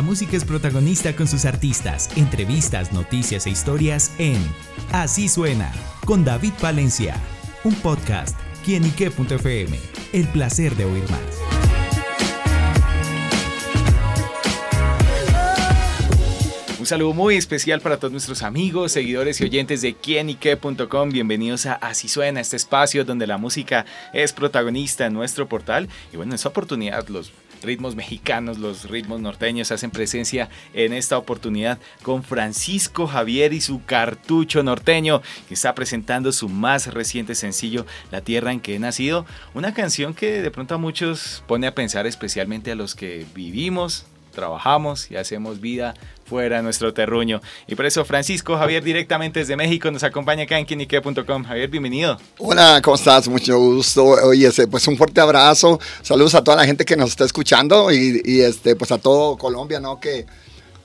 La 0.00 0.06
música 0.06 0.34
es 0.34 0.46
protagonista 0.46 1.14
con 1.14 1.28
sus 1.28 1.44
artistas, 1.44 2.08
entrevistas, 2.16 2.90
noticias 2.90 3.44
e 3.46 3.50
historias 3.50 4.12
en 4.16 4.38
Así 4.92 5.28
suena 5.28 5.70
con 6.06 6.24
David 6.24 6.54
Valencia, 6.62 7.16
un 7.64 7.74
podcast 7.74 8.34
quienique.fm. 8.64 9.78
El 10.14 10.26
placer 10.28 10.74
de 10.74 10.86
oír 10.86 11.02
más. 11.10 11.20
Un 16.78 16.86
saludo 16.86 17.12
muy 17.12 17.36
especial 17.36 17.82
para 17.82 17.98
todos 17.98 18.10
nuestros 18.10 18.42
amigos, 18.42 18.92
seguidores 18.92 19.38
y 19.42 19.44
oyentes 19.44 19.82
de 19.82 19.92
quienique.com. 19.92 21.10
Bienvenidos 21.10 21.66
a 21.66 21.74
Así 21.74 22.08
Suena, 22.08 22.40
este 22.40 22.56
espacio 22.56 23.04
donde 23.04 23.26
la 23.26 23.36
música 23.36 23.84
es 24.14 24.32
protagonista 24.32 25.04
en 25.04 25.12
nuestro 25.12 25.46
portal. 25.46 25.90
Y 26.10 26.16
bueno, 26.16 26.32
en 26.32 26.36
esta 26.36 26.48
oportunidad 26.48 27.06
los 27.08 27.32
ritmos 27.62 27.96
mexicanos, 27.96 28.58
los 28.58 28.88
ritmos 28.88 29.20
norteños 29.20 29.70
hacen 29.72 29.90
presencia 29.90 30.48
en 30.74 30.92
esta 30.92 31.18
oportunidad 31.18 31.78
con 32.02 32.22
Francisco 32.22 33.06
Javier 33.06 33.52
y 33.52 33.60
su 33.60 33.84
cartucho 33.84 34.62
norteño, 34.62 35.22
que 35.48 35.54
está 35.54 35.74
presentando 35.74 36.32
su 36.32 36.48
más 36.48 36.92
reciente 36.92 37.34
sencillo, 37.34 37.86
La 38.10 38.20
Tierra 38.20 38.52
en 38.52 38.60
que 38.60 38.74
he 38.74 38.78
nacido, 38.78 39.26
una 39.54 39.74
canción 39.74 40.14
que 40.14 40.42
de 40.42 40.50
pronto 40.50 40.74
a 40.74 40.78
muchos 40.78 41.42
pone 41.46 41.66
a 41.66 41.74
pensar 41.74 42.06
especialmente 42.06 42.72
a 42.72 42.74
los 42.76 42.94
que 42.94 43.26
vivimos, 43.34 44.06
trabajamos 44.30 45.10
y 45.10 45.16
hacemos 45.16 45.60
vida 45.60 45.94
fuera 46.30 46.62
nuestro 46.62 46.94
terruño. 46.94 47.40
Y 47.66 47.74
por 47.74 47.86
eso 47.86 48.04
Francisco 48.04 48.56
Javier 48.56 48.84
directamente 48.84 49.40
desde 49.40 49.56
México 49.56 49.90
nos 49.90 50.04
acompaña 50.04 50.44
acá 50.44 50.60
en 50.60 50.64
quinique.com. 50.64 51.42
Javier, 51.42 51.68
bienvenido. 51.68 52.18
Hola, 52.38 52.80
¿cómo 52.84 52.94
estás? 52.94 53.26
Mucho 53.26 53.58
gusto. 53.58 54.04
Oye, 54.04 54.48
pues 54.70 54.86
un 54.86 54.96
fuerte 54.96 55.20
abrazo. 55.20 55.80
Saludos 56.02 56.36
a 56.36 56.44
toda 56.44 56.56
la 56.58 56.66
gente 56.66 56.84
que 56.84 56.94
nos 56.94 57.10
está 57.10 57.24
escuchando 57.24 57.90
y, 57.90 58.22
y 58.24 58.42
este, 58.42 58.76
pues 58.76 58.92
a 58.92 58.98
todo 58.98 59.36
Colombia, 59.36 59.80
¿no? 59.80 59.98
Que 59.98 60.24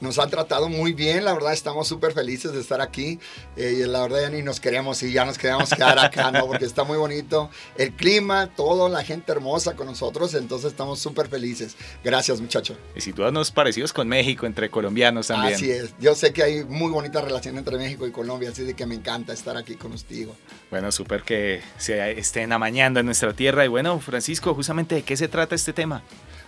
nos 0.01 0.19
han 0.19 0.29
tratado 0.29 0.69
muy 0.69 0.93
bien, 0.93 1.25
la 1.25 1.33
verdad 1.33 1.53
estamos 1.53 1.87
súper 1.87 2.13
felices 2.13 2.53
de 2.53 2.61
estar 2.61 2.81
aquí 2.81 3.19
eh, 3.55 3.79
y 3.79 3.87
la 3.87 4.01
verdad 4.01 4.21
ya 4.21 4.29
ni 4.29 4.41
nos 4.41 4.59
queríamos 4.59 5.01
ir, 5.03 5.11
ya 5.11 5.25
nos 5.25 5.37
queríamos 5.37 5.69
quedar 5.69 5.97
acá, 5.99 6.31
¿no? 6.31 6.45
Porque 6.47 6.65
está 6.65 6.83
muy 6.83 6.97
bonito 6.97 7.49
el 7.77 7.93
clima, 7.93 8.49
todo, 8.55 8.89
la 8.89 9.03
gente 9.03 9.31
hermosa 9.31 9.75
con 9.75 9.87
nosotros, 9.87 10.33
entonces 10.33 10.71
estamos 10.71 10.99
súper 10.99 11.27
felices. 11.27 11.75
Gracias 12.03 12.39
muchachos. 12.41 12.77
Y 12.95 13.01
si 13.01 13.11
situados 13.11 13.51
parecidos 13.51 13.93
con 13.93 14.07
México, 14.07 14.45
entre 14.45 14.69
colombianos 14.69 15.27
también. 15.27 15.55
Así 15.55 15.71
es, 15.71 15.95
yo 15.99 16.15
sé 16.15 16.33
que 16.33 16.43
hay 16.43 16.63
muy 16.63 16.91
bonita 16.91 17.21
relación 17.21 17.57
entre 17.57 17.77
México 17.77 18.05
y 18.05 18.11
Colombia, 18.11 18.49
así 18.49 18.63
de 18.63 18.73
que 18.73 18.85
me 18.85 18.95
encanta 18.95 19.33
estar 19.33 19.57
aquí 19.57 19.75
con 19.75 19.95
contigo. 19.95 20.35
Bueno, 20.69 20.91
súper 20.91 21.23
que 21.23 21.61
se 21.77 22.11
estén 22.19 22.51
amañando 22.51 22.99
en 22.99 23.05
nuestra 23.05 23.33
tierra 23.33 23.65
y 23.65 23.67
bueno, 23.67 23.99
Francisco, 23.99 24.53
justamente 24.53 24.95
de 24.95 25.03
qué 25.03 25.15
se 25.15 25.27
trata 25.27 25.55
este 25.55 25.73
tema. 25.73 26.03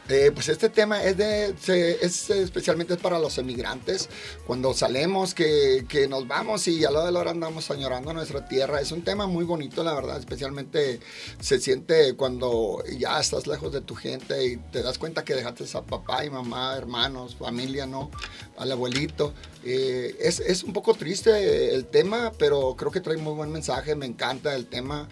Eh, 0.10 0.32
pues 0.34 0.48
este 0.48 0.70
tema 0.70 1.04
es, 1.04 1.18
de, 1.18 1.54
es 2.02 2.30
especialmente 2.30 2.96
para 2.96 3.20
los 3.20 3.38
emigrantes. 3.38 4.08
Cuando 4.46 4.74
salemos, 4.74 5.34
que, 5.34 5.86
que, 5.90 6.08
nos 6.08 6.28
vamos 6.28 6.68
y 6.70 6.86
a 6.86 6.92
lo 6.92 7.06
de 7.06 7.12
la 7.12 7.20
hora 7.20 7.32
andamos 7.32 7.70
añorando 7.72 8.14
nuestra 8.14 8.48
tierra. 8.48 8.80
Es 8.80 8.94
un 8.94 9.04
tema 9.04 9.28
muy 9.28 9.44
bonito, 9.44 9.84
la 9.84 9.94
verdad. 9.94 10.18
Especialmente 10.18 11.02
se 11.42 11.60
siente 11.60 12.16
cuando 12.16 12.84
ya 12.98 13.20
estás 13.20 13.48
lejos 13.48 13.74
de 13.74 13.82
tu 13.82 13.96
gente 13.96 14.46
y 14.46 14.58
te 14.58 14.82
das 14.82 14.98
cuenta 14.98 15.26
que 15.26 15.36
dejaste 15.36 15.66
a 15.74 15.82
papá 15.82 16.24
y 16.24 16.30
mamá, 16.30 16.78
hermanos, 16.78 17.36
familia, 17.36 17.86
¿no? 17.86 18.10
Al 18.58 18.72
abuelito. 18.72 19.34
Eh, 19.66 20.16
es, 20.22 20.40
es 20.40 20.64
un 20.64 20.72
poco 20.72 20.94
triste 20.94 21.76
el 21.76 21.86
tema, 21.86 22.32
pero 22.38 22.76
creo 22.78 22.92
que 22.92 23.02
trae 23.02 23.18
muy 23.18 23.34
buen 23.34 23.52
mensaje. 23.52 23.96
Me 23.96 24.06
encanta 24.06 24.56
el 24.56 24.68
tema. 24.68 25.10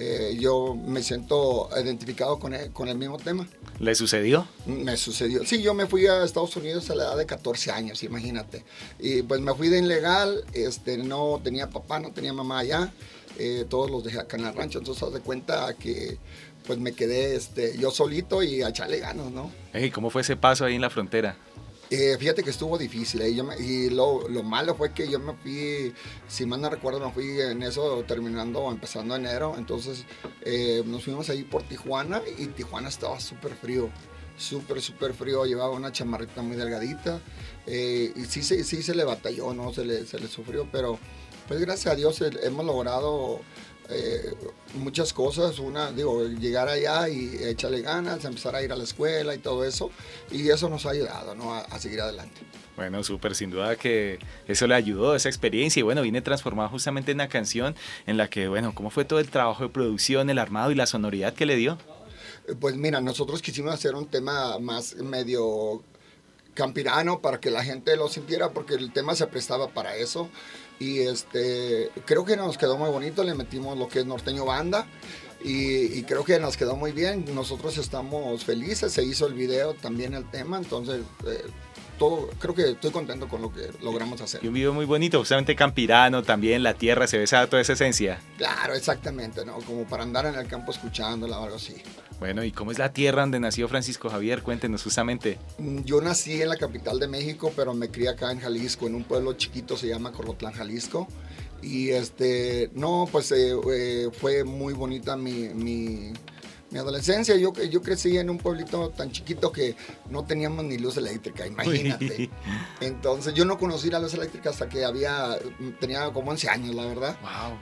Eh, 0.00 0.36
yo 0.38 0.76
me 0.76 1.02
siento 1.02 1.68
identificado 1.76 2.38
con 2.38 2.54
el, 2.54 2.70
con 2.70 2.86
el 2.86 2.96
mismo 2.96 3.16
tema. 3.16 3.48
¿Le 3.80 3.96
sucedió? 3.96 4.46
Me 4.64 4.96
sucedió. 4.96 5.44
Sí, 5.44 5.60
yo 5.60 5.74
me 5.74 5.86
fui 5.86 6.06
a 6.06 6.22
Estados 6.22 6.54
Unidos 6.54 6.88
a 6.90 6.94
la 6.94 7.02
edad 7.02 7.16
de 7.16 7.26
14 7.26 7.72
años, 7.72 8.04
imagínate. 8.04 8.64
Y 9.00 9.22
pues 9.22 9.40
me 9.40 9.52
fui 9.54 9.68
de 9.68 9.80
ilegal, 9.80 10.44
este, 10.52 10.98
no 10.98 11.40
tenía 11.42 11.68
papá, 11.68 11.98
no 11.98 12.12
tenía 12.12 12.32
mamá 12.32 12.60
allá, 12.60 12.92
eh, 13.38 13.66
todos 13.68 13.90
los 13.90 14.04
dejé 14.04 14.20
acá 14.20 14.36
en 14.36 14.46
el 14.46 14.54
rancho, 14.54 14.78
entonces 14.78 15.02
haz 15.02 15.12
de 15.12 15.20
cuenta 15.20 15.74
que 15.74 16.16
pues 16.64 16.78
me 16.78 16.92
quedé 16.92 17.34
este, 17.34 17.76
yo 17.76 17.90
solito 17.90 18.42
y 18.42 18.62
a 18.62 18.68
echarle 18.68 19.00
ganas, 19.00 19.32
¿no? 19.32 19.50
¿Y 19.74 19.90
¿Cómo 19.90 20.10
fue 20.10 20.22
ese 20.22 20.36
paso 20.36 20.64
ahí 20.64 20.76
en 20.76 20.80
la 20.80 20.90
frontera? 20.90 21.36
Eh, 21.90 22.16
fíjate 22.18 22.42
que 22.42 22.50
estuvo 22.50 22.76
difícil 22.76 23.22
y, 23.22 23.34
yo 23.34 23.48
y 23.58 23.88
lo, 23.88 24.28
lo, 24.28 24.42
malo 24.42 24.74
fue 24.74 24.92
que 24.92 25.08
yo 25.08 25.18
me 25.18 25.32
fui, 25.32 25.94
si 26.26 26.44
mal 26.44 26.60
no 26.60 26.68
recuerdo, 26.68 27.00
me 27.00 27.10
fui 27.12 27.40
en 27.40 27.62
eso 27.62 28.04
terminando 28.06 28.60
o 28.60 28.70
empezando 28.70 29.16
enero, 29.16 29.54
entonces 29.56 30.04
eh, 30.42 30.82
nos 30.84 31.04
fuimos 31.04 31.30
ahí 31.30 31.44
por 31.44 31.62
Tijuana 31.62 32.20
y 32.36 32.48
Tijuana 32.48 32.90
estaba 32.90 33.18
súper 33.20 33.54
frío, 33.54 33.88
súper, 34.36 34.82
súper 34.82 35.14
frío, 35.14 35.46
llevaba 35.46 35.70
una 35.70 35.90
chamarrita 35.90 36.42
muy 36.42 36.56
delgadita 36.56 37.22
eh, 37.66 38.12
y 38.14 38.24
sí, 38.26 38.42
sí, 38.42 38.64
sí 38.64 38.82
se 38.82 38.94
le 38.94 39.04
batalló, 39.04 39.54
¿no? 39.54 39.72
Se 39.72 39.86
le, 39.86 40.04
se 40.04 40.18
le 40.18 40.28
sufrió, 40.28 40.68
pero 40.70 40.98
pues 41.46 41.58
gracias 41.58 41.94
a 41.94 41.96
Dios 41.96 42.20
hemos 42.20 42.66
logrado 42.66 43.40
eh, 43.90 44.34
muchas 44.74 45.12
cosas. 45.12 45.58
Una, 45.58 45.90
digo, 45.92 46.24
llegar 46.26 46.68
allá 46.68 47.08
y 47.08 47.36
echarle 47.42 47.80
ganas, 47.80 48.24
empezar 48.24 48.54
a 48.54 48.62
ir 48.62 48.72
a 48.72 48.76
la 48.76 48.84
escuela 48.84 49.34
y 49.34 49.38
todo 49.38 49.64
eso. 49.64 49.90
Y 50.30 50.48
eso 50.50 50.68
nos 50.68 50.86
ha 50.86 50.90
ayudado 50.90 51.34
¿no? 51.34 51.54
a, 51.54 51.78
seguir 51.78 52.00
adelante. 52.00 52.40
Bueno, 52.76 53.02
súper, 53.02 53.34
sin 53.34 53.50
duda 53.50 53.76
que 53.76 54.18
eso 54.46 54.66
le 54.66 54.74
ayudó, 54.74 55.16
esa 55.16 55.28
experiencia. 55.28 55.80
Y 55.80 55.82
bueno, 55.82 56.02
viene 56.02 56.20
transformada 56.20 56.68
justamente 56.68 57.12
en 57.12 57.16
una 57.16 57.28
canción 57.28 57.74
en 58.06 58.16
la 58.16 58.28
que, 58.28 58.48
bueno, 58.48 58.74
¿cómo 58.74 58.90
fue 58.90 59.04
todo 59.04 59.18
el 59.18 59.30
trabajo 59.30 59.64
de 59.64 59.70
producción, 59.70 60.30
el 60.30 60.38
armado 60.38 60.70
y 60.70 60.74
la 60.74 60.86
sonoridad 60.86 61.34
que 61.34 61.46
le 61.46 61.56
dio? 61.56 61.78
Pues 62.60 62.76
mira, 62.76 63.00
nosotros 63.00 63.42
quisimos 63.42 63.74
hacer 63.74 63.94
un 63.94 64.06
tema 64.06 64.58
más 64.58 64.96
medio 64.96 65.82
campirano 66.54 67.20
para 67.20 67.38
que 67.38 67.50
la 67.50 67.62
gente 67.62 67.96
lo 67.96 68.08
sintiera 68.08 68.50
porque 68.50 68.74
el 68.74 68.92
tema 68.92 69.14
se 69.14 69.26
prestaba 69.28 69.68
para 69.68 69.94
eso 69.96 70.28
y 70.78 71.00
este 71.00 71.90
creo 72.04 72.24
que 72.24 72.36
nos 72.36 72.56
quedó 72.56 72.76
muy 72.76 72.90
bonito 72.90 73.24
le 73.24 73.34
metimos 73.34 73.76
lo 73.76 73.88
que 73.88 74.00
es 74.00 74.06
norteño 74.06 74.44
banda 74.44 74.86
y, 75.40 76.02
creo 76.02 76.24
que 76.24 76.40
nos 76.40 76.56
quedó 76.56 76.74
muy 76.74 76.90
bien. 76.90 77.24
Nosotros 77.32 77.78
estamos 77.78 78.44
felices 78.44 78.92
se 78.92 79.04
hizo 79.04 79.26
el 79.26 79.34
video 79.34 79.74
también 79.74 80.14
el 80.14 80.28
tema 80.28 80.58
entonces 80.58 81.02
eh, 81.26 81.44
todo, 81.98 82.30
creo 82.38 82.54
que 82.54 82.70
estoy 82.70 82.90
contento 82.90 83.28
con 83.28 83.42
lo 83.42 83.52
que 83.52 83.70
logramos 83.82 84.20
hacer. 84.20 84.42
Y 84.42 84.48
un 84.48 84.54
video 84.54 84.72
muy 84.72 84.86
bonito, 84.86 85.18
justamente 85.18 85.54
campirano, 85.54 86.22
también 86.22 86.62
la 86.62 86.74
tierra, 86.74 87.06
se 87.06 87.18
besa 87.18 87.46
toda 87.46 87.60
esa 87.60 87.74
esencia. 87.74 88.20
Claro, 88.38 88.74
exactamente, 88.74 89.44
¿no? 89.44 89.58
Como 89.58 89.84
para 89.84 90.04
andar 90.04 90.26
en 90.26 90.36
el 90.36 90.46
campo 90.46 90.72
escuchándola 90.72 91.38
o 91.38 91.44
algo 91.44 91.56
así. 91.56 91.74
Bueno, 92.18 92.42
¿y 92.42 92.50
cómo 92.50 92.72
es 92.72 92.78
la 92.78 92.92
tierra 92.92 93.22
donde 93.22 93.38
nació 93.38 93.68
Francisco 93.68 94.10
Javier? 94.10 94.42
Cuéntenos 94.42 94.82
justamente. 94.82 95.38
Mm, 95.58 95.82
yo 95.82 96.00
nací 96.00 96.42
en 96.42 96.48
la 96.48 96.56
capital 96.56 96.98
de 96.98 97.06
México, 97.06 97.52
pero 97.54 97.74
me 97.74 97.90
crié 97.90 98.08
acá 98.08 98.32
en 98.32 98.40
Jalisco, 98.40 98.86
en 98.86 98.96
un 98.96 99.04
pueblo 99.04 99.34
chiquito, 99.34 99.76
se 99.76 99.88
llama 99.88 100.12
Corotlán, 100.12 100.52
Jalisco. 100.52 101.06
Y 101.62 101.90
este, 101.90 102.70
no, 102.74 103.08
pues 103.10 103.30
eh, 103.32 103.54
eh, 103.72 104.10
fue 104.12 104.44
muy 104.44 104.74
bonita 104.74 105.16
mi, 105.16 105.48
mi 105.54 106.12
mi 106.70 106.78
adolescencia, 106.78 107.34
yo, 107.36 107.52
yo 107.54 107.80
crecí 107.80 108.18
en 108.18 108.28
un 108.28 108.38
pueblito 108.38 108.90
tan 108.90 109.10
chiquito 109.10 109.50
que 109.50 109.74
no 110.10 110.24
teníamos 110.24 110.64
ni 110.64 110.76
luz 110.76 110.96
eléctrica, 110.98 111.46
imagínate. 111.46 112.30
Entonces 112.80 113.32
yo 113.34 113.44
no 113.44 113.58
conocí 113.58 113.90
la 113.90 113.98
luz 113.98 114.14
eléctrica 114.14 114.50
hasta 114.50 114.68
que 114.68 114.84
había, 114.84 115.38
tenía 115.80 116.10
como 116.12 116.30
11 116.30 116.48
años, 116.50 116.74
la 116.74 116.84
verdad. 116.84 117.16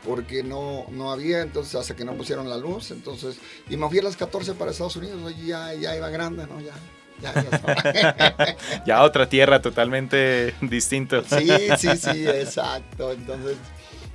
Porque 0.05 0.43
no, 0.43 0.87
no 0.91 1.13
había, 1.13 1.43
entonces 1.43 1.75
hasta 1.77 1.95
que 1.95 2.05
no 2.05 2.15
pusieron 2.15 2.49
la 2.49 2.57
luz, 2.57 2.91
entonces, 2.91 3.37
y 3.69 3.77
me 3.77 3.89
fui 3.89 4.01
a 4.01 4.03
las 4.03 4.17
14 4.17 4.55
para 4.55 4.73
Estados 4.73 4.97
Unidos, 4.97 5.35
ya, 5.45 5.73
ya 5.75 5.97
iba 5.97 6.09
grande, 6.11 6.47
¿no? 6.47 6.61
Ya. 6.61 6.75
Ya, 7.19 7.33
ya, 7.33 8.57
ya 8.87 9.03
otra 9.03 9.27
tierra 9.27 9.63
totalmente 9.63 10.55
distinta. 10.61 11.23
Sí, 11.25 11.49
sí, 11.79 11.97
sí, 11.97 12.29
exacto. 12.29 13.13
Entonces, 13.13 13.57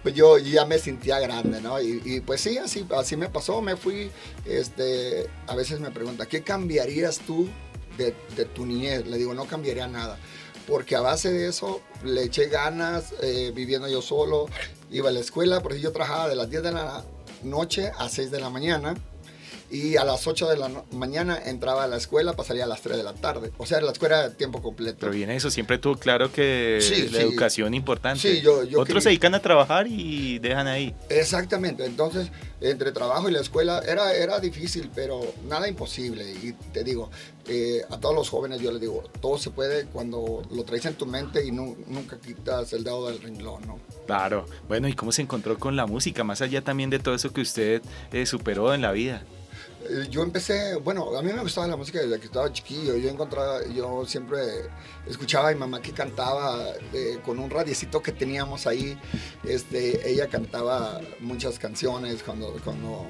pues 0.04 0.16
yo 0.16 0.38
ya 0.38 0.66
me 0.66 0.80
sentía 0.80 1.20
grande, 1.20 1.62
¿no? 1.62 1.82
Y, 1.82 2.22
pues 2.22 2.42
sí, 2.42 2.58
así, 2.58 2.86
así 2.96 3.16
me 3.16 3.30
pasó, 3.30 3.62
me 3.62 3.76
fui, 3.76 4.12
este, 4.46 5.30
a 5.48 5.56
veces 5.56 5.80
me 5.80 5.92
pregunta, 5.92 6.26
¿qué 6.26 6.42
cambiarías 6.42 7.20
tú 7.20 7.48
de, 7.98 8.12
tu 8.46 8.66
niñez? 8.66 9.06
Le 9.06 9.18
digo, 9.18 9.34
no 9.34 9.46
cambiaría 9.46 9.88
nada, 9.88 10.18
porque 10.68 10.96
a 10.96 11.02
base 11.02 11.32
de 11.32 11.48
eso 11.48 11.82
le 12.04 12.24
eché 12.24 12.48
ganas, 12.48 13.14
eh, 13.22 13.52
viviendo 13.54 13.88
yo 13.88 14.02
solo, 14.02 14.48
iba 14.90 15.10
a 15.10 15.12
la 15.12 15.20
escuela, 15.20 15.62
porque 15.62 15.80
yo 15.80 15.92
trabajaba 15.92 16.30
de 16.30 16.36
las 16.36 16.50
10 16.50 16.64
de 16.64 16.72
la 16.72 17.06
noche 17.44 17.92
a 17.98 18.10
6 18.10 18.32
de 18.32 18.40
la 18.40 18.50
mañana, 18.50 18.96
y 19.72 19.96
a 19.96 20.04
las 20.04 20.28
8 20.28 20.50
de 20.50 20.58
la 20.58 20.70
mañana 20.92 21.42
entraba 21.46 21.86
a 21.86 21.88
la 21.88 21.96
escuela, 21.96 22.34
pasaría 22.34 22.66
a 22.66 22.68
las 22.68 22.82
3 22.82 22.98
de 22.98 23.04
la 23.04 23.14
tarde. 23.14 23.52
O 23.58 23.66
sea, 23.66 23.80
la 23.80 23.94
escuela 23.94 24.30
de 24.30 24.36
tiempo 24.36 24.62
completo. 24.62 24.98
Pero 25.00 25.14
bien, 25.14 25.32
eso 25.32 25.50
siempre 25.50 25.78
tuvo 25.78 25.96
claro 25.96 26.32
que 26.32 26.80
la 27.12 27.22
educación 27.22 27.74
importante. 27.74 28.20
Sí, 28.20 28.42
yo, 28.42 28.62
Otros 28.78 29.04
se 29.04 29.10
dedican 29.10 29.34
a 29.34 29.42
trabajar 29.42 29.88
y 29.88 30.40
dejan 30.40 30.68
ahí. 30.68 30.94
Exactamente, 31.10 31.86
entonces 31.86 32.30
entre 32.60 32.92
trabajo 32.92 33.30
y 33.30 33.32
la 33.32 33.40
escuela 33.40 33.82
era, 33.88 34.14
era 34.14 34.40
difícil, 34.40 34.92
pero 34.94 35.22
nada 35.48 35.68
imposible. 35.68 36.30
Y 36.30 36.54
te 36.74 36.84
digo, 36.84 37.10
eh, 37.48 37.82
a 37.90 37.98
todos 37.98 38.14
los 38.14 38.30
jóvenes 38.30 38.62
yo 38.62 38.72
les 38.72 38.82
digo, 38.82 39.04
todo 39.22 39.38
se 39.38 39.52
puede 39.52 39.86
cuando 39.86 40.44
lo 40.52 40.64
traes 40.64 40.86
en 40.86 40.96
tu 40.96 41.06
mente 41.06 41.46
y 41.46 41.52
nunca 41.52 42.20
quitas 42.20 42.74
el 42.74 42.84
dedo 42.84 43.08
del 43.08 43.22
renglón, 43.22 43.66
¿no? 43.66 43.80
Claro, 44.06 44.46
bueno, 44.68 44.88
¿y 44.88 44.94
cómo 44.94 45.12
se 45.12 45.22
encontró 45.22 45.58
con 45.58 45.76
la 45.76 45.86
música? 45.86 46.24
Más 46.24 46.42
allá 46.42 46.62
también 46.62 46.90
de 46.90 47.00
todo 47.00 47.16
eso 47.16 47.32
que 47.32 47.42
usted 47.42 47.82
eh, 48.12 48.26
superó 48.26 48.74
en 48.74 48.82
la 48.82 48.92
vida. 48.92 49.24
Eh, 49.90 50.08
yo 50.10 50.24
empecé, 50.24 50.76
bueno, 50.76 51.18
a 51.18 51.22
mí 51.22 51.32
me 51.34 51.42
gustaba 51.42 51.68
la 51.68 51.76
música 51.76 52.00
desde 52.00 52.20
que 52.20 52.26
estaba 52.26 52.52
chiquillo. 52.52 52.96
Yo 52.98 53.10
encontraba, 53.10 53.66
yo 53.68 54.06
siempre 54.06 54.40
escuchaba 55.08 55.50
a 55.50 55.54
mi 55.54 55.60
mamá 55.60 55.82
que 55.82 55.92
cantaba 55.92 56.74
eh, 56.94 57.20
con 57.26 57.40
un 57.40 57.50
radiecito 57.50 58.02
que 58.02 58.12
teníamos 58.12 58.68
ahí. 58.68 58.98
Este, 59.44 60.10
ella 60.10 60.28
cantaba 60.28 61.02
muchas 61.20 61.58
canciones 61.58 62.22
cuando, 62.24 62.56
cuando, 62.64 63.08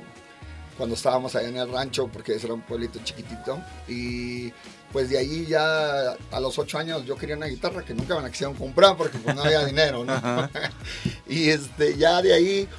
cuando 0.77 0.95
estábamos 0.95 1.35
allá 1.35 1.49
en 1.49 1.57
el 1.57 1.71
rancho, 1.71 2.07
porque 2.07 2.35
ese 2.35 2.47
era 2.47 2.53
un 2.53 2.61
pueblito 2.61 2.99
chiquitito. 3.03 3.59
Y 3.87 4.53
pues 4.91 5.09
de 5.09 5.17
ahí 5.17 5.45
ya 5.45 6.11
a 6.31 6.39
los 6.39 6.57
ocho 6.59 6.77
años 6.77 7.05
yo 7.05 7.15
quería 7.15 7.37
una 7.37 7.47
guitarra 7.47 7.83
que 7.83 7.93
nunca 7.93 8.15
me 8.15 8.23
la 8.23 8.29
quisieron 8.29 8.55
comprar 8.55 8.97
porque 8.97 9.17
pues 9.17 9.35
no 9.35 9.43
había 9.43 9.65
dinero, 9.65 10.03
¿no? 10.03 10.49
y 11.27 11.49
este, 11.49 11.97
ya 11.97 12.21
de 12.21 12.33
ahí 12.33 12.69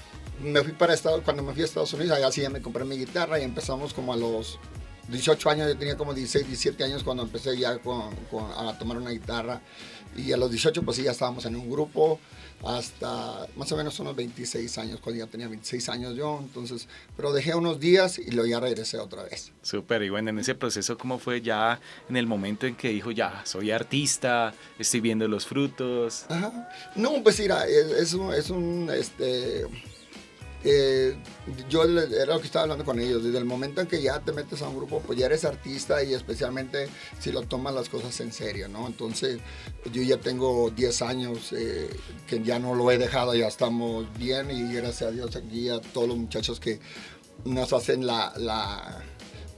me 0.40 0.62
fui 0.62 0.72
para 0.72 0.94
Estados 0.94 1.22
cuando 1.22 1.42
me 1.42 1.52
fui 1.52 1.62
a 1.62 1.64
Estados 1.64 1.92
Unidos, 1.92 2.16
allá 2.16 2.30
sí 2.32 2.40
ya 2.40 2.50
me 2.50 2.60
compré 2.60 2.84
mi 2.84 2.96
guitarra 2.96 3.38
y 3.38 3.42
empezamos 3.42 3.92
como 3.92 4.12
a 4.12 4.16
los 4.16 4.58
18 5.08 5.50
años, 5.50 5.68
yo 5.68 5.76
tenía 5.76 5.96
como 5.96 6.14
16, 6.14 6.46
17 6.46 6.84
años 6.84 7.02
cuando 7.02 7.22
empecé 7.22 7.56
ya 7.56 7.70
a 7.70 8.78
tomar 8.78 8.96
una 8.96 9.10
guitarra 9.10 9.60
y 10.16 10.32
a 10.32 10.36
los 10.36 10.50
18 10.50 10.82
pues 10.82 10.96
sí 10.96 11.02
ya 11.02 11.10
estábamos 11.10 11.44
en 11.46 11.56
un 11.56 11.70
grupo 11.70 12.18
hasta 12.64 13.46
más 13.56 13.72
o 13.72 13.76
menos 13.76 13.98
unos 13.98 14.14
26 14.14 14.78
años, 14.78 15.00
cuando 15.00 15.24
ya 15.24 15.30
tenía 15.30 15.48
26 15.48 15.88
años 15.88 16.14
yo, 16.14 16.38
entonces, 16.40 16.86
pero 17.16 17.32
dejé 17.32 17.54
unos 17.54 17.80
días 17.80 18.18
y 18.18 18.30
luego 18.30 18.48
ya 18.48 18.60
regresé 18.60 18.98
otra 18.98 19.24
vez. 19.24 19.52
Súper, 19.62 20.02
y 20.02 20.10
bueno, 20.10 20.30
en 20.30 20.38
ese 20.38 20.54
proceso, 20.54 20.96
¿cómo 20.96 21.18
fue 21.18 21.40
ya 21.40 21.80
en 22.08 22.16
el 22.16 22.26
momento 22.26 22.66
en 22.66 22.76
que 22.76 22.90
dijo, 22.90 23.10
ya, 23.10 23.42
soy 23.44 23.72
artista, 23.72 24.54
estoy 24.78 25.00
viendo 25.00 25.26
los 25.26 25.44
frutos? 25.46 26.24
Ajá. 26.28 26.68
No, 26.94 27.22
pues 27.22 27.40
mira, 27.40 27.66
es, 27.66 28.14
un, 28.14 28.32
es 28.32 28.48
un, 28.50 28.90
este, 28.96 29.66
eh, 30.64 31.16
yo 31.68 31.84
era 31.84 32.34
lo 32.34 32.40
que 32.40 32.46
estaba 32.46 32.64
hablando 32.64 32.84
con 32.84 32.98
ellos, 32.98 33.24
desde 33.24 33.38
el 33.38 33.44
momento 33.44 33.80
en 33.80 33.86
que 33.86 34.00
ya 34.00 34.20
te 34.20 34.32
metes 34.32 34.62
a 34.62 34.68
un 34.68 34.76
grupo, 34.76 35.00
pues 35.00 35.18
ya 35.18 35.26
eres 35.26 35.44
artista 35.44 36.02
y 36.02 36.14
especialmente 36.14 36.88
si 37.18 37.32
lo 37.32 37.42
tomas 37.42 37.74
las 37.74 37.88
cosas 37.88 38.18
en 38.20 38.32
serio, 38.32 38.68
¿no? 38.68 38.86
Entonces 38.86 39.40
yo 39.92 40.02
ya 40.02 40.18
tengo 40.18 40.70
10 40.70 41.02
años 41.02 41.52
eh, 41.52 41.88
que 42.26 42.42
ya 42.42 42.58
no 42.58 42.74
lo 42.74 42.90
he 42.90 42.98
dejado, 42.98 43.34
ya 43.34 43.48
estamos 43.48 44.06
bien 44.18 44.50
y 44.50 44.72
gracias 44.72 45.10
a 45.10 45.12
Dios 45.12 45.36
aquí 45.36 45.68
a 45.68 45.80
todos 45.80 46.08
los 46.08 46.16
muchachos 46.16 46.60
que 46.60 46.80
nos 47.44 47.72
hacen 47.72 48.06
la 48.06 48.32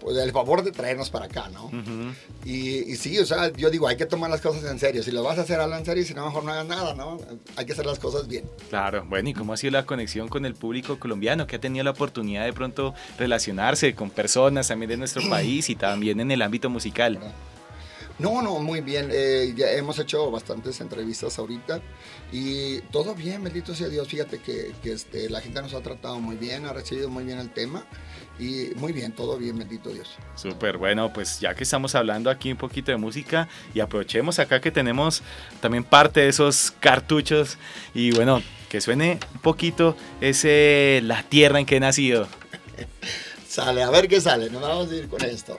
pues, 0.05 0.19
el 0.19 0.33
favor 0.33 0.62
de 0.62 0.71
traernos 0.71 1.09
para 1.09 1.25
acá, 1.25 1.49
¿no? 1.49 1.71
y, 2.45 2.93
y, 2.93 2.97
sí, 2.97 3.19
o 3.19 3.25
sea, 3.25 3.51
yo 3.53 3.71
digo, 3.71 3.89
hay 3.89 3.97
que 3.97 4.05
tomar 4.05 4.29
las 4.29 4.43
cosas 4.43 4.71
en 4.71 4.79
serio. 4.79 5.03
Si 5.03 5.11
lo 5.11 5.23
vas 5.23 5.39
a 5.39 5.43
hacer, 5.43 5.59
habla 5.59 5.79
en 5.79 5.87
serio 5.87 6.03
y 6.03 6.06
si 6.06 6.12
no, 6.12 6.27
mejor 6.27 6.45
no 6.45 6.53
hagas 6.53 6.67
nada, 6.67 6.95
¿no? 6.95 7.19
Hay 7.56 7.65
que 7.65 7.73
hacer 7.73 7.87
las 7.87 7.99
cosas 7.99 8.29
bien. 8.29 8.45
Claro, 8.69 9.06
bueno, 9.09 9.31
¿y 9.31 9.33
cómo 9.33 9.55
ha 9.55 9.56
sido 9.56 9.71
la 9.71 9.87
conexión 9.87 10.29
con 10.29 10.45
el 10.45 10.55
público 10.55 10.99
colombiano 10.99 11.47
que 11.47 11.56
ha 11.56 11.59
tenido 11.59 11.85
la 11.85 11.93
oportunidad 11.93 12.45
de 12.45 12.53
pronto 12.53 12.93
relacionarse 13.19 13.95
con 13.95 14.11
personas 14.11 14.69
también 14.69 14.91
de 14.91 14.99
nuestro 14.99 15.23
país 15.31 15.71
y 15.71 15.75
también 15.75 16.21
en 16.21 16.31
el 16.31 16.43
ámbito 16.43 16.69
musical? 16.69 17.19
No, 18.19 18.43
no, 18.43 18.61
muy 18.61 18.81
bien. 18.81 19.08
Eh, 19.12 19.55
ya 19.56 19.72
hemos 19.72 19.99
hecho 19.99 20.31
bastantes 20.31 20.81
entrevistas 20.81 21.38
ahorita 21.38 21.81
y 22.31 22.81
todo 22.93 23.14
bien, 23.14 23.43
bendito 23.43 23.75
sea 23.75 23.88
Dios. 23.88 24.06
Fíjate 24.08 24.38
que, 24.38 24.72
que 24.82 24.93
este, 24.93 25.28
la 25.28 25.40
gente 25.40 25.61
nos 25.61 25.75
ha 25.75 25.81
tratado 25.81 26.20
muy 26.20 26.37
bien, 26.37 26.64
ha 26.66 26.72
recibido 26.72 27.08
muy 27.08 27.25
bien 27.25 27.38
el 27.38 27.50
tema 27.50 27.84
y 28.38 28.69
muy 28.76 28.93
bien, 28.93 29.12
todo 29.12 29.37
bien, 29.37 29.58
bendito 29.58 29.90
Dios. 29.90 30.11
Súper, 30.37 30.76
bueno, 30.76 31.12
pues 31.12 31.40
ya 31.40 31.55
que 31.55 31.64
estamos 31.64 31.94
hablando 31.94 32.31
aquí 32.31 32.52
un 32.52 32.58
poquito 32.58 32.93
de 32.93 32.99
música 32.99 33.49
y 33.75 33.81
aprovechemos 33.81 34.38
acá 34.38 34.60
que 34.60 34.70
tenemos 34.70 35.22
también 35.60 35.82
parte 35.84 36.20
de 36.20 36.28
esos 36.28 36.72
cartuchos 36.81 37.58
y 37.94 38.12
bueno, 38.12 38.43
que 38.69 38.81
suene 38.81 39.19
un 39.34 39.40
poquito 39.40 39.96
ese 40.20 41.00
La 41.02 41.22
Tierra 41.25 41.58
en 41.58 41.67
que 41.67 41.76
he 41.76 41.81
nacido. 41.81 42.28
sale, 43.49 43.82
a 43.82 43.90
ver 43.90 44.06
qué 44.06 44.20
sale, 44.20 44.50
nos 44.50 44.62
vamos 44.62 44.90
a 44.90 44.94
ir 44.94 45.08
con 45.08 45.22
esto. 45.22 45.58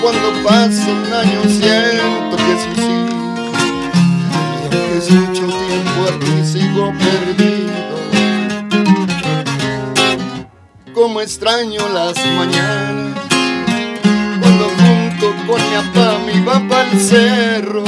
cuando 0.00 0.32
pasa 0.42 0.90
un 0.90 1.12
año 1.12 1.42
siento 1.44 2.36
que 2.36 2.58
suicidio 2.64 3.50
y 4.58 4.74
aunque 4.74 4.98
es 4.98 5.10
mucho 5.10 5.46
tiempo 5.46 5.98
aquí 6.08 6.34
sigo 6.44 6.92
perdido. 6.98 7.70
Como 10.94 11.20
extraño 11.20 11.88
las 11.90 12.16
mañanas 12.36 13.18
cuando 14.40 14.64
junto 14.80 15.26
con 15.46 15.60
mi 15.60 15.76
papá 15.76 16.18
me 16.24 16.32
iba 16.34 16.68
para 16.68 16.90
el 16.90 17.00
cerro 17.00 17.84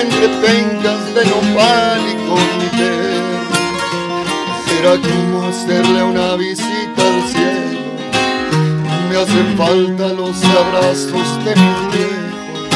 entre 0.00 0.28
pencas 0.42 1.14
de 1.14 1.24
nopal 1.24 2.00
y 2.06 2.14
con 2.28 2.44
mi 2.58 2.68
perro. 2.78 3.38
Era 4.78 4.92
como 5.00 5.46
hacerle 5.46 6.02
una 6.02 6.36
visita 6.36 6.77
me 9.08 9.16
hacen 9.16 9.56
falta 9.56 10.08
los 10.08 10.42
abrazos 10.44 11.44
de 11.44 11.56
mi 11.56 11.72
viejo, 11.92 12.68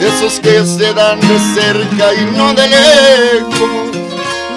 esos 0.00 0.40
que 0.40 0.64
se 0.66 0.92
dan 0.92 1.20
de 1.20 1.38
cerca 1.54 2.14
y 2.14 2.36
no 2.36 2.52
de 2.54 2.68
lejos. 2.68 3.96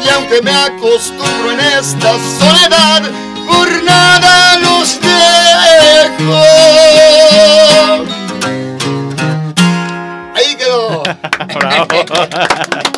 Y 0.03 0.09
aunque 0.09 0.41
me 0.41 0.51
acostumbro 0.51 1.51
en 1.51 1.59
esta 1.59 2.13
soledad, 2.39 3.03
por 3.47 3.83
nada 3.83 4.57
los 4.57 4.99
dejo. 4.99 6.33
Ahí 10.35 10.55
quedó. 10.55 11.03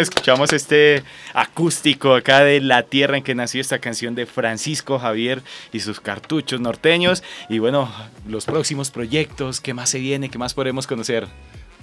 Escuchamos 0.00 0.52
este 0.52 1.02
acústico 1.34 2.14
acá 2.14 2.44
de 2.44 2.60
la 2.60 2.82
tierra 2.82 3.18
en 3.18 3.22
que 3.22 3.34
nació 3.34 3.60
esta 3.60 3.78
canción 3.78 4.14
de 4.14 4.26
Francisco 4.26 4.98
Javier 4.98 5.42
y 5.72 5.80
sus 5.80 6.00
cartuchos 6.00 6.60
norteños. 6.60 7.22
Y 7.48 7.58
bueno, 7.58 7.92
los 8.26 8.46
próximos 8.46 8.90
proyectos, 8.90 9.60
¿qué 9.60 9.74
más 9.74 9.90
se 9.90 9.98
viene? 9.98 10.30
¿Qué 10.30 10.38
más 10.38 10.54
podemos 10.54 10.86
conocer? 10.86 11.28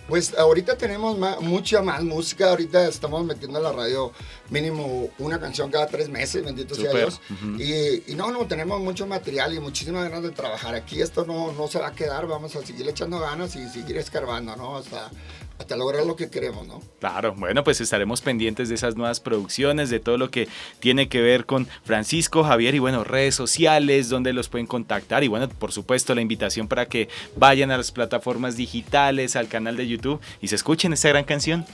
Pues 0.09 0.35
ahorita 0.35 0.75
tenemos 0.75 1.17
mucha 1.39 1.83
más 1.83 2.03
música. 2.03 2.49
Ahorita 2.49 2.87
estamos 2.87 3.23
metiendo 3.23 3.59
en 3.59 3.63
la 3.63 3.71
radio 3.71 4.11
mínimo 4.49 5.11
una 5.19 5.39
canción 5.39 5.69
cada 5.69 5.85
tres 5.85 6.09
meses, 6.09 6.43
bendito 6.43 6.73
sea 6.73 6.91
Dios. 6.91 7.21
y, 7.59 8.15
no, 8.15 8.31
no, 8.31 8.47
tenemos 8.47 8.81
mucho 8.81 9.05
material 9.05 9.53
y 9.53 9.59
muchísimas 9.59 10.05
ganas 10.05 10.23
de 10.23 10.31
trabajar 10.31 10.73
aquí. 10.73 10.99
Esto 10.99 11.25
no, 11.25 11.51
no 11.51 11.67
se 11.67 11.77
va 11.77 11.89
a 11.89 11.93
quedar. 11.93 12.25
Vamos 12.25 12.55
a 12.55 12.65
seguir 12.65 12.89
echando 12.89 13.19
ganas 13.19 13.55
y 13.55 13.69
seguir 13.69 13.97
escarbando, 13.97 14.55
¿no? 14.55 14.77
Hasta 14.77 15.11
hasta 15.59 15.75
lograr 15.75 16.05
lo 16.05 16.15
que 16.15 16.29
queremos, 16.29 16.65
¿no? 16.65 16.81
Claro, 16.99 17.35
bueno, 17.35 17.65
pues 17.65 17.81
estaremos 17.81 18.21
pendientes 18.21 18.69
de 18.69 18.75
esas 18.75 18.95
nuevas 18.95 19.19
producciones, 19.19 19.89
de 19.89 19.99
todo 19.99 20.17
lo 20.17 20.31
que 20.31 20.47
tiene 20.79 21.09
que 21.09 21.21
ver 21.21 21.45
con 21.45 21.67
Francisco 21.83 22.43
Javier 22.43 22.75
y 22.75 22.79
bueno, 22.79 23.03
redes 23.03 23.35
sociales, 23.35 24.07
donde 24.07 24.31
los 24.31 24.47
pueden 24.47 24.67
contactar 24.67 25.23
y 25.25 25.27
bueno, 25.27 25.49
por 25.49 25.73
supuesto 25.73 26.15
la 26.15 26.21
invitación 26.21 26.69
para 26.69 26.85
que 26.85 27.09
vayan 27.35 27.71
a 27.71 27.77
las 27.77 27.91
plataformas 27.91 28.55
digitales, 28.55 29.35
al 29.35 29.49
canal 29.49 29.75
de 29.75 29.87
YouTube 29.87 29.98
y 30.41 30.47
se 30.47 30.55
escuchen 30.55 30.93
esta 30.93 31.09
gran 31.09 31.23
canción. 31.23 31.65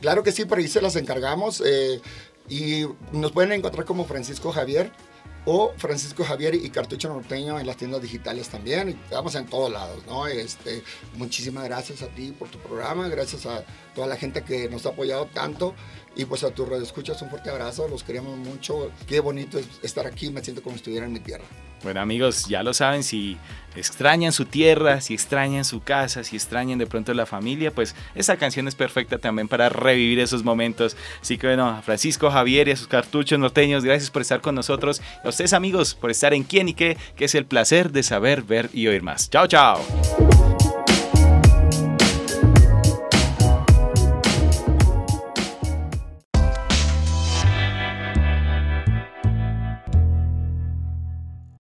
Claro 0.00 0.22
que 0.22 0.32
sí, 0.32 0.44
por 0.44 0.58
ahí 0.58 0.68
se 0.68 0.80
las 0.80 0.96
encargamos 0.96 1.62
eh, 1.64 2.00
y 2.48 2.86
nos 3.12 3.32
pueden 3.32 3.52
encontrar 3.52 3.84
como 3.84 4.04
Francisco 4.04 4.52
Javier 4.52 4.90
o 5.44 5.72
Francisco 5.76 6.24
Javier 6.24 6.54
y 6.54 6.70
Cartucho 6.70 7.08
Norteño 7.08 7.58
en 7.58 7.66
las 7.66 7.76
tiendas 7.76 8.02
digitales 8.02 8.48
también. 8.48 8.88
Estamos 8.88 9.34
en 9.34 9.46
todos 9.46 9.70
lados, 9.70 10.02
¿no? 10.06 10.26
Este, 10.26 10.82
muchísimas 11.14 11.64
gracias 11.64 12.02
a 12.02 12.08
ti 12.08 12.32
por 12.32 12.48
tu 12.48 12.58
programa, 12.58 13.08
gracias 13.08 13.46
a 13.46 13.64
toda 13.94 14.06
la 14.06 14.16
gente 14.16 14.42
que 14.42 14.68
nos 14.68 14.86
ha 14.86 14.90
apoyado 14.90 15.26
tanto 15.26 15.74
y 16.16 16.24
pues 16.24 16.44
a 16.44 16.50
tu 16.50 16.64
radio 16.66 16.82
escuchas 16.82 17.20
un 17.22 17.30
fuerte 17.30 17.50
abrazo, 17.50 17.88
los 17.88 18.02
queremos 18.02 18.36
mucho. 18.36 18.90
Qué 19.06 19.20
bonito 19.20 19.58
es 19.58 19.66
estar 19.82 20.06
aquí, 20.06 20.30
me 20.30 20.42
siento 20.42 20.62
como 20.62 20.74
si 20.74 20.80
estuviera 20.80 21.06
en 21.06 21.12
mi 21.12 21.20
tierra. 21.20 21.44
Bueno 21.82 22.00
amigos, 22.00 22.44
ya 22.46 22.62
lo 22.62 22.74
saben, 22.74 23.02
si 23.02 23.38
extrañan 23.74 24.32
su 24.32 24.44
tierra, 24.44 25.00
si 25.00 25.14
extrañan 25.14 25.64
su 25.64 25.82
casa, 25.82 26.24
si 26.24 26.36
extrañan 26.36 26.78
de 26.78 26.86
pronto 26.86 27.14
la 27.14 27.24
familia, 27.24 27.70
pues 27.70 27.94
esa 28.14 28.36
canción 28.36 28.68
es 28.68 28.74
perfecta 28.74 29.16
también 29.16 29.48
para 29.48 29.70
revivir 29.70 30.18
esos 30.18 30.44
momentos. 30.44 30.94
Así 31.22 31.38
que 31.38 31.46
bueno, 31.46 31.68
a 31.68 31.80
Francisco 31.80 32.30
Javier 32.30 32.68
y 32.68 32.72
a 32.72 32.76
sus 32.76 32.86
cartuchos 32.86 33.38
norteños, 33.38 33.82
gracias 33.82 34.10
por 34.10 34.20
estar 34.20 34.42
con 34.42 34.54
nosotros. 34.56 35.00
A 35.30 35.34
ustedes 35.34 35.52
amigos, 35.52 35.94
por 35.94 36.10
estar 36.10 36.34
en 36.34 36.42
Quién 36.42 36.68
y 36.68 36.74
qué, 36.74 36.96
que 37.16 37.24
es 37.24 37.34
el 37.34 37.46
placer 37.46 37.92
de 37.92 38.02
saber, 38.02 38.42
ver 38.42 38.68
y 38.72 38.86
oír 38.88 39.02
más. 39.02 39.30
Chao, 39.30 39.46
chao. 39.46 39.80